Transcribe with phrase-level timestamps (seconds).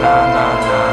[0.00, 0.91] na na na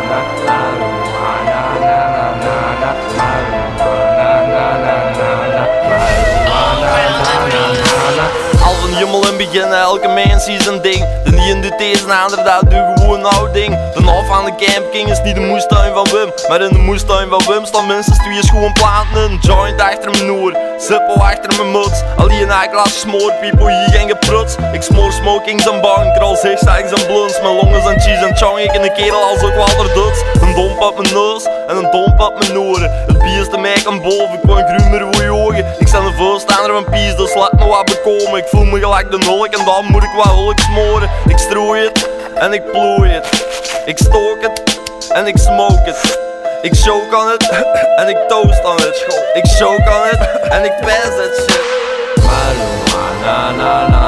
[9.52, 11.06] beginnen, elke mens is een ding.
[11.24, 13.78] De een doet deze en ander, dat doet gewoon nou ding.
[13.94, 16.32] De af aan de camping is niet de moestuin van Wim.
[16.50, 19.32] Maar in de moestuin van Wim staan minstens twee schoon planten.
[19.32, 22.02] Een joint achter mijn noer, zippel achter mijn muts.
[22.18, 24.56] Alleen een glas smoorpiep, hier geen gepruts.
[24.74, 27.42] Ik smoor smokings en bankrol, zigzags en blunts.
[27.42, 30.24] Mijn longen zijn cheese en chong, ik in de kerel als ook wel duts.
[30.42, 32.92] Een domp op mijn neus en een domp op mijn oren.
[33.08, 35.66] Het bier is de mij kan boven, ik word grumer voor je ogen.
[35.80, 38.40] Ik sta een voorstander van pies, dus laat me wat bekomen.
[38.40, 39.18] Ik voel me gelijk de
[39.48, 41.10] en dan moet ik wat hulk smoren.
[41.28, 43.28] Ik strooi het en ik plooi het.
[43.86, 44.80] Ik stook het
[45.14, 46.20] en ik smoke het.
[46.62, 47.50] Ik choke aan het
[47.96, 49.06] en ik toast aan het.
[49.34, 51.78] Ik choke aan het en ik pijs het shit.
[53.24, 53.99] Na na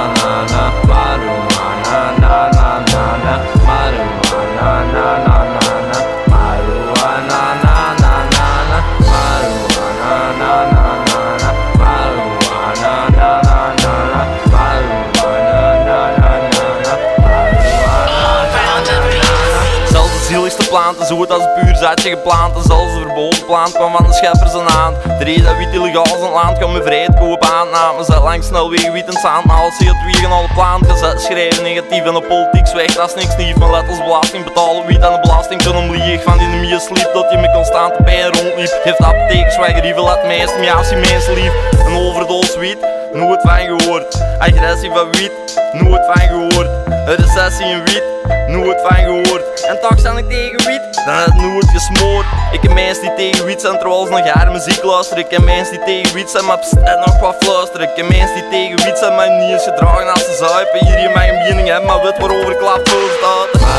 [20.70, 24.04] Planten, zo goed als een puur zaadje geplant En zelfs de verboden plant kwam van
[24.08, 24.96] de scheppers een hand.
[25.04, 28.94] De reden dat wit illegaal het land kan me vrijheid kopen aannamen Zet langs snelwegen
[28.94, 32.96] wiet en zand, als CO2 gaan alle plant gezet Schrijven negatief en de politiek zwijgt,
[32.96, 34.86] dat is niks nieuw Maar let als belasting betalen.
[34.86, 38.04] Wiet aan de belasting toen hem lieg Van die mie sliep, dat je met constante
[38.04, 38.80] pijn rondliep.
[38.84, 40.54] Geeft apothekers wegrieven, laat meest
[40.90, 41.54] je mensen lief.
[41.86, 42.78] Een overdoos wiet,
[43.14, 44.22] nooit van gehoord.
[44.40, 45.32] Agressie van wiet,
[45.74, 46.70] nooit van gehoord.
[46.86, 48.04] Een recessie in wiet,
[48.48, 49.66] nooit van gehoord.
[49.68, 53.46] En toch sta ik tegen wiet, dan ik nooit gesmoord Ik heb mensen die tegen
[53.46, 55.24] wiet zijn ze nog jaren muziek luisteren.
[55.24, 57.90] Ik heb mensen die tegen wiet zijn maar pst, en nog wat fluisteren.
[57.90, 60.86] Ik heb mensen die tegen wiet zijn maar niet eens gedragen als ze zuipen.
[60.88, 63.71] Hier in mijn mening hebben maar wit waarover klapt voor staat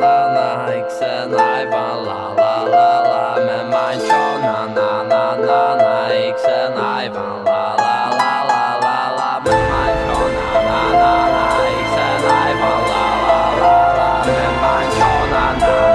[0.00, 4.66] na na na na, ik zei nee van la la la la Met macho na
[4.76, 9.62] na na na na, ik zei nee van la la la la la la Met
[9.70, 11.44] macho na na na na,
[11.76, 15.87] ik zei nee van la la la la Met macho na na na na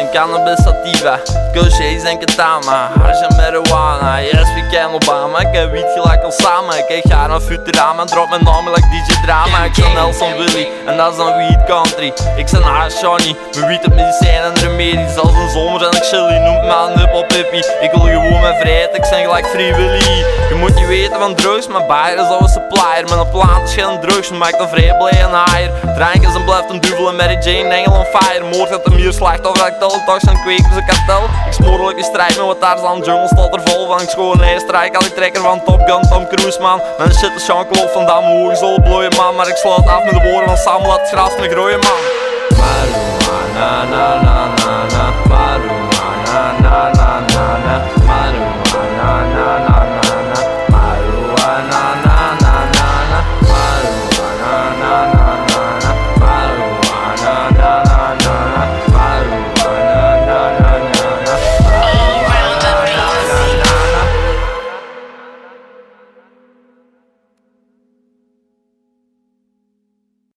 [0.00, 1.14] en cannabis sativa.
[1.52, 4.20] Kushjes en katana, hash en marijuana.
[4.22, 8.28] Yes, we kennen Obama, ik heb wiet gelijk Osama Ik kijk graag naar Futurama, drop
[8.28, 12.12] mijn naam like DJ Drama Ik ben Nelson Willy, en dat is dan weed country.
[12.36, 15.14] Ik ben hash Johnny, mijn wiet op medicijn en remedies.
[15.14, 17.64] Zelfs in zomer zijn ik chilly, noemt me een hip hippie.
[17.80, 20.24] Ik wil gewoon mijn vrijheid, ik ben gelijk Free Willy.
[20.48, 23.02] Je moet niet weten van drugs, maar Bayer is al een supplier.
[23.02, 26.44] Met een plant is geen drugs, maakt een vrij blij en higher Drank is en
[26.44, 28.44] blijft een duvel en Mary Jane, engel on fire.
[28.52, 31.22] Moord gaat hem hier slachtoffer, ik tel, toch zijn een kartel.
[31.24, 34.00] Ik een strijd met wat daar aan jungle staat er vol van.
[34.00, 36.80] Ik schoon strijk, al die trekker van Top Gun, Tom Cruise man.
[36.98, 39.34] Mijn shit is Jean-Claude Van Damme, hoe zal bloeien man.
[39.34, 42.20] Maar ik sluit af met de woorden van Sam, laat het gras me groeien man